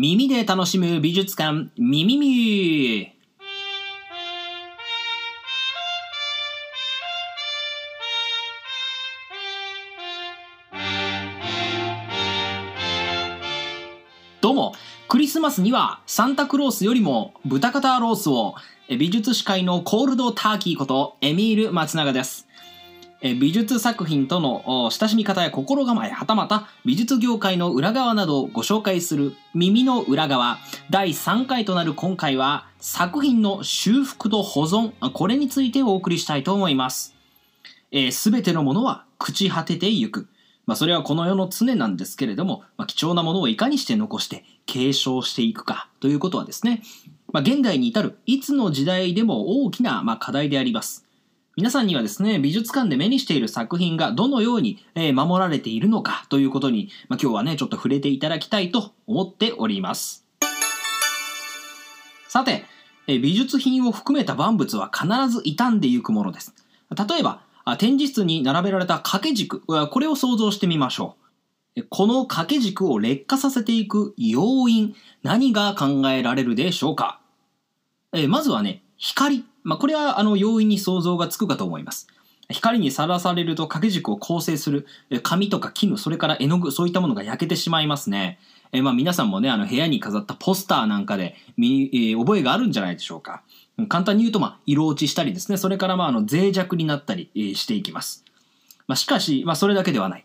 [0.00, 3.12] 耳で楽しむ美術館、ミミミ
[14.40, 14.72] どうも、
[15.08, 18.54] クリスマスにはサンタクロースよりも豚肩ロースを
[18.88, 22.47] 美術史界のコールドターキーことエミール松永です。
[23.20, 30.58] 美術作品との親しみ方や心構え、はたまた美術業界の裏側などをご紹介する耳の裏側
[30.90, 37.16] 第3回となる今回は作品の修復と保存、これについてお送りしたいと思います。
[38.12, 40.28] す、べ、てのものは朽ち果ててゆく。
[40.66, 46.82] まあ、それはこの世の常なんですけれども、まあ、貴重なものをいかにして残して継承していくかということはですね、
[47.32, 51.07] まあ、現代に至るいつの時代でも大きなま課題であります。
[51.58, 60.24] 皆さんにはですね、美術館で目にしている作品がどのように守られているのかということに、まあ、今日はね、ちょっと触れていただきたいと思っております。
[62.28, 62.62] さて、
[63.08, 66.54] 美術品を含めた万物は必ず傷んでいくものです。
[66.96, 67.40] 例えば、
[67.78, 71.16] 展示室に並べられた掛け軸、これを想像してみましょ
[71.74, 71.82] う。
[71.90, 77.18] この掛け軸を劣化させていく要因、何が考えられるでしょうか
[78.28, 79.44] まずはね、光。
[79.64, 82.08] まあ、これはあの容易に想像がつくかと思います。
[82.50, 84.86] 光にさらされると掛け軸を構成する
[85.22, 88.38] 紙とか絹、それから絵の具、そういったものが焼けてしまいますね。
[88.72, 93.42] えまあ皆さんもね、あの部屋に飾ったポスターなんかで見、えー、覚えがあるんじゃないでしょうか。
[93.88, 98.24] 簡単に言うと、まあ、色落ちしたりですね、それからまああの脆弱になったり、え、していきます。
[98.88, 100.24] まあ、しかし、まあ、それだけではない。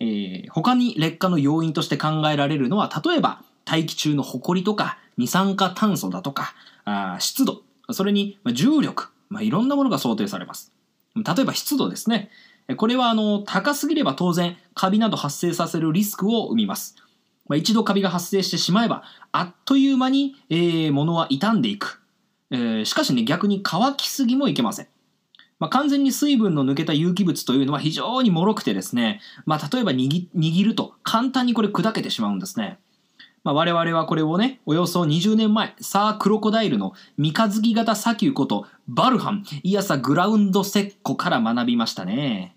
[0.00, 6.54] えー、他に劣化の要因として考えられるのは、例えば大気中の埃とか二酸化炭素だとか、
[6.84, 10.72] あ湿度、それに重力、まあ、いろんなものが想定されます。
[11.14, 12.30] 例えば湿度ですね。
[12.76, 16.96] これはあの高すぎれば当然カビなど発生させるリスクを生みます。
[17.48, 22.02] まあ、一度カビが発生してしまえばあっという間に、えー、物は傷んでいく。
[22.50, 24.86] えー、しかしね逆に乾きすぎもいけません。
[25.58, 32.78] まあ、完全に水分の抜けた有機物というのは非常に脆くてですね、まあ、例えば握ると簡単にこれ砕けてしまうんですね。
[33.48, 42.54] まあ、我々はこれをね、およそ20年前、サー・クロコダイルの三日月型砂丘ことバルハン、イヤサグラウンドセッコから学びましたね。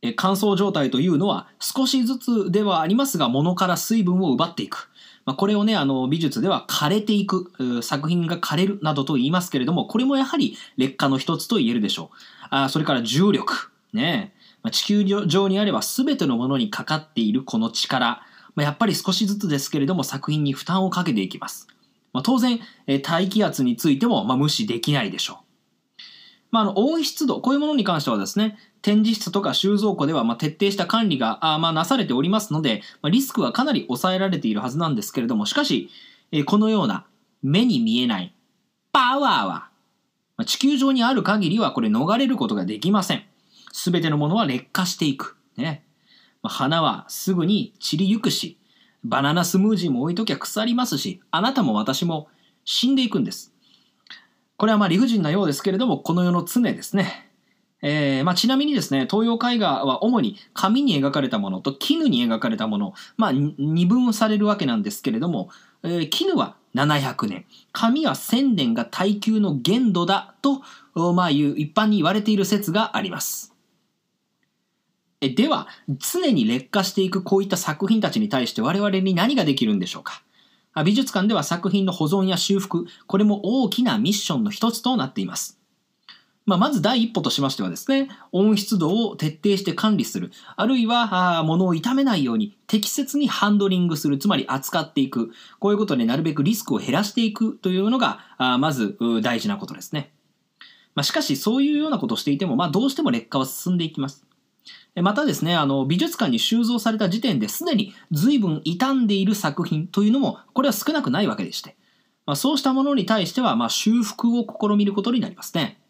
[0.00, 4.90] え乾燥状態というのは少しずつではありますが、物から水分を奪っていく。
[5.24, 12.16] まあ、これをね、あの美術では枯れていく、作品が枯れるなどと言いますけれども、これもやはり劣化の一つと言えるでしょう。
[12.50, 13.72] あそれから重力。
[13.92, 14.34] ね。
[14.62, 18.22] まあ、地球上にあれば全てのものにかかっているこの力。
[18.54, 21.68] まあ、やっぱり少しずつですけれども作品に負担をかけていきます。
[22.12, 25.50] まあ、当然、えー、大気圧についても、まあ、無視できないでしょう。
[26.50, 35.90] まあ、あの温湿度、こういうものに関してはですね、展示室とか収蔵庫では、まあ、徹底した管理があ、まあ、なされておりますので、まあ、リスクはかなり抑えられているはずなんですけれども、しかし、
[36.32, 37.06] えー、このような
[37.42, 38.34] 目に見えない
[38.92, 39.70] パワーは、
[40.36, 43.22] まあ、地球上にある限りはこれ逃れることができません。
[43.72, 45.36] すべてのものは劣化していく。
[45.56, 45.84] ね。
[46.42, 48.58] 花はすぐに散りゆくし、
[49.04, 52.28] バナナスムージーも置いときゃ腐りますし、あなたも私も
[52.64, 53.52] 死んでいくんです。
[54.56, 57.30] これはまあ理不尽なようですけれども、この世の常ですね。
[57.82, 65.48] えーまあ、ちなみにですね、東洋絵画は主に紙に描かれたものと絹に描かれたもの、まあ、二分されるわけなんですけれども、
[65.82, 70.60] えー、絹は700年、紙は1000年が耐久の限度だと、
[71.14, 73.49] まあ、いう一般に言われている説があります。
[75.20, 80.22] では、常に劣化していくこういった作品たちに対して我々に何ができるんでしょうか？
[80.84, 85.58] 美術館では作品の保存や修復、これも大きなミッションの一つとなっています。
[86.46, 98.20] まあ、まず第一歩としましてはですね、温湿度を徹底して管理する、あるいは物を傷めないように適切にハンドリングする、つまり扱っていく、こういうことでなるべくリスクを減らしていくというのが、
[98.58, 100.12] まず大事なことですね。
[100.94, 104.24] まあ、しかしそういうようなことをしていても、まあ、どうしても劣化は進んでいきます。
[104.96, 111.76] またですね、あの、美術館に収蔵された時点ですでに随分傷んでいる作品というのも、これは少なくないわけでして、
[112.26, 115.80] まあ、そうしたものに対しては、まあ、修復を試みることになりますね。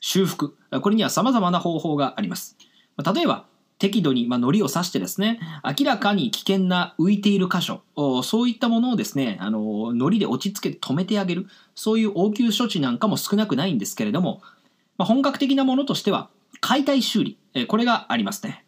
[0.00, 0.56] 修復。
[0.82, 2.56] これには様々な方法があります。
[3.14, 3.46] 例えば、
[3.78, 7.82] 適度に、まあ、糊を刺してですね、明らかに危険な浮いている箇所、
[8.22, 14.40] そういったものをですね、あの、糊で落ち着けて止めてあげる、そういう応急処置なんかも少なくないんですけれども、
[14.96, 16.30] まあ、本格的なものとしては、
[16.66, 18.64] 解体修理、これがありますね。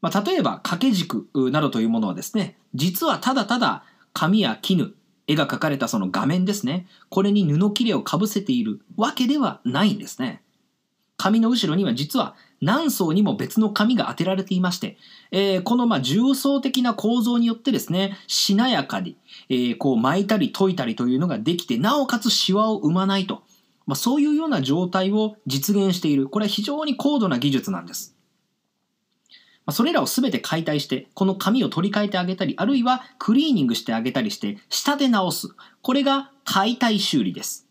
[0.00, 4.92] まあ、例えば掛け軸などというものはですね、実はただただ紙や絹、
[5.28, 10.42] 絵が描かれたその画面ですね、これに布切れをかぶせているわけではないんですね。
[11.16, 14.96] 紙の後ろには実は何層にも別の紙が当てられていまして、
[15.30, 19.16] えー、このまあ重層的な構造によってですね、しなやかに、
[19.48, 23.44] えー、こう巻いたり解いたりというのができて、なおかつシワを生まないと。
[23.90, 26.28] まあ、そういうような状態を実現している。
[26.28, 28.16] これは非常に高度な技術なんです。
[29.66, 35.48] まあ、それらを全て解体して、この紙を取り替えてあげたり、あるいはクリーニングしてあげたりして、下で直す。
[35.82, 37.66] これが解体修理です。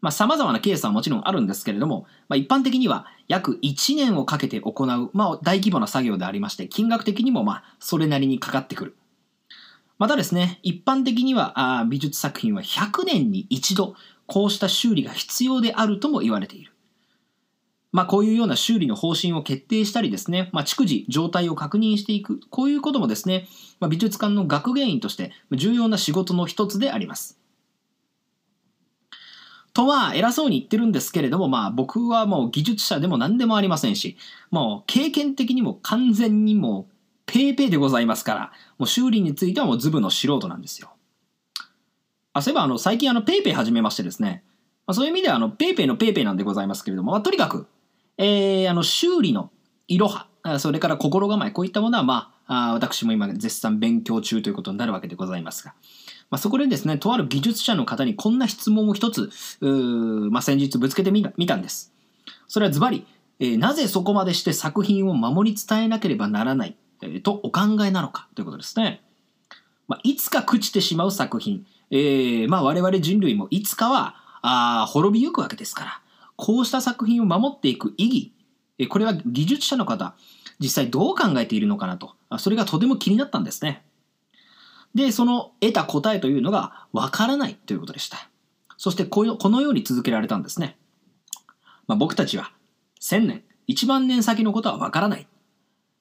[0.00, 8.96] まあ、様々なケースはもちろんあるんですけれども、まあ、一般的には約1年をかけて行う、まあ、大規模な作業でありまして、金額的にもまあ、それなりにかかってくる。
[9.98, 13.94] またですね、一般的にはあ美術作品は100年に一度、
[14.26, 16.72] こうした修理が必要であるとも言われている。
[17.92, 23.48] まあ、こういうような修理の方針を決定したりですね、まあ、逐次状態を確認していく、こういうこともですね、
[23.80, 27.38] まあ、美術館の学芸員として重要な仕事の一つであります。
[29.72, 34.16] とは偉そうに言ってるんですけれども、まあ僕はもう技術者でも何でもありませんし、
[34.50, 36.92] もう経験的にも完全にもう
[37.26, 40.95] ペーペーでございますから、もう修理についてはもうズブの素人なんですよ。
[42.38, 44.44] あ、そういえばあの最近あの PayPay 始めましてですね、
[44.86, 47.66] まあ、そういう意味ではあの PayPay のペーペーなんでございますけれども、まあ、とにかく、
[48.18, 49.50] えー、あの修理の
[49.88, 50.28] いろは、
[50.58, 55.74] それから心構え、こういったものはまあ、あ私も今絶賛勉強中ということになるわけでございますが、
[56.30, 59.30] まあ、そこでですね、とある技術者の方にこんな質問を一つ、
[59.60, 61.94] うまあ、先日ぶつけてみたんです。
[62.48, 63.06] それはズバリ、
[63.40, 69.02] えー、なぜそこまでして作品を守り伝えなければならない、えー、とお考えなのかということですね。
[69.88, 76.00] まあ、いつか朽ちてしまう作品、えー、まあ、我々人類もいつかはあ滅びゆくわけですから、
[76.36, 78.32] こうした作品を守っていく意義、
[78.78, 80.14] え、これは技術者の方、
[80.58, 83.84] 実際どう考えているのかなと、それがとても気になったんですね。
[84.94, 88.30] で、その得た答えというのがわからないということでした。
[88.78, 90.76] そしてこのように続けられたんですね。
[91.86, 92.52] まあ、僕たちは
[93.00, 95.26] 1000年、1万年先のことはわからない。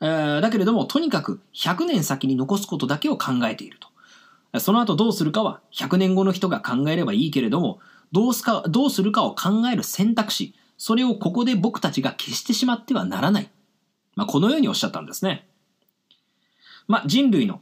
[0.00, 3.89] えー、だけれども、とにかく100年先に残すことだけを考えていると。
[4.58, 7.78] その後どうするかは100年後の人が考えればいいけれども、
[8.12, 13.50] どうすかどうするかを考える選択肢、それをここで僕たちが消してしまってはならない。
[14.16, 15.46] まあ、このようにおっしゃったんですね。
[16.88, 17.60] まあ、人類の、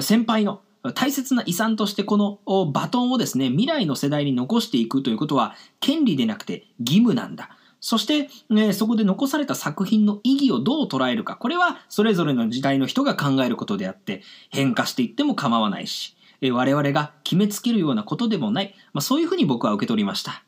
[0.00, 0.62] 先輩の
[0.94, 2.40] 大切な遺産としてこの
[2.72, 7.50] バトンをですね、未来の世代に残していくということは、権利でなくて義務なんだ。
[7.80, 11.36] そして、ね、そこで残された作品の意義をどう捉えるか。
[11.36, 16.16] これはそれぞれの時代の人が考えることであって、変化していっても構わないし、
[16.50, 18.74] 我々が決めつけるようなことでもない。
[18.92, 20.44] まあ、そういうふうに僕は受け取りました。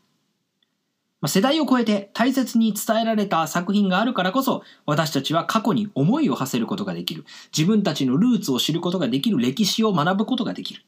[1.20, 7.25] まあ、世代を超えて大切に伝えられた作品があるからこそ、私たちは過去に思いを馳せることができる。
[7.56, 9.38] 自分たちのルーツを知ることができる。
[9.38, 10.82] 歴史を学ぶことができる。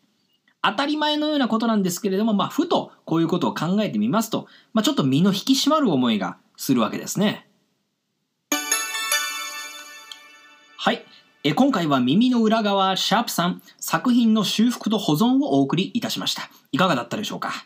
[0.62, 7.47] 当たり前のようなことなんですけれども、まあ、ふとこういうことを考えてみますと、まあ、ちょっと身の引き締まる思いがするわけですね。
[11.48, 16.50] え今回は耳の裏側シャープさん作品の修復と保存をお送りいたしました。
[16.72, 17.64] いかがだったでしょうか？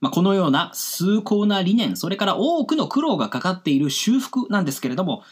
[0.00, 5.24] まあ、このような崇高な理念、それから多くの苦労がかかっている修復なんですけれども、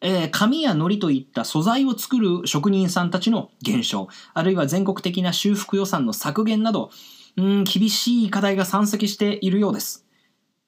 [0.00, 6.90] えー、紙や糊といった素材を作る職人さんたちの減少、あるいは全国的な修復予算の削減など、
[7.36, 10.06] うん厳しい課題が山積しているようです。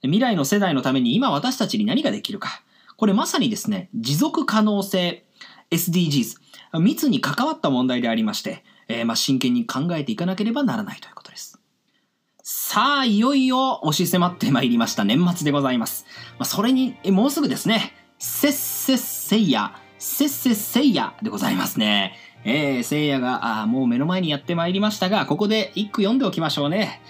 [0.02, 2.62] 未来の世代のために今私たちに何ができるか。
[2.98, 5.24] これまさにですね、持続可能性
[5.70, 6.43] SDGs、
[6.80, 11.58] 密に関わった問題でありまして、えー、まあ真剣に考えていかなければならないということです。
[12.42, 16.04] さあ、いよいよ押し迫ってまいりました年末でございます。
[16.38, 22.14] まあ、それに、もうすぐですね、せっせっせいや、せっせっせいやでございますね。
[22.44, 27.00] えー、せいやが、あもう目の前にやってまいりましたが、ここで一句読んでおきましょうね。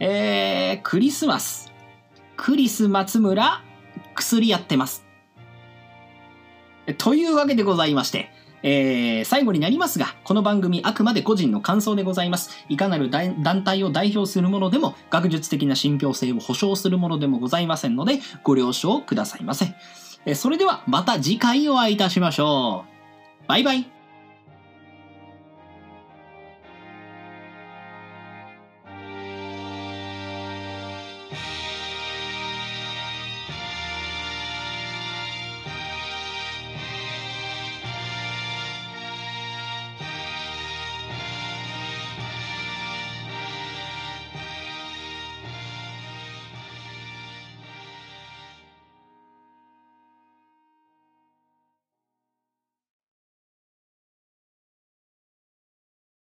[0.00, 1.72] えー、クリスマス。
[2.36, 3.62] クリス松村、
[4.16, 5.04] 薬やってます。
[6.98, 12.64] というわけでございまして、えー、最後になりますが、この番組あくまで個人の感想でございます。
[12.68, 19.74] いかなる団体を代表するものでも、学術的な信憑性を保証するものでもございませんので、ご了承くださいませ。
[20.26, 22.84] えー、それではまた次回お会いいたしましょ
[23.44, 23.48] う。
[23.48, 23.99] バイバイ。